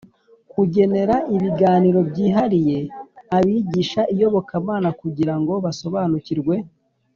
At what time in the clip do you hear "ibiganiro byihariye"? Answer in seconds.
1.35-2.79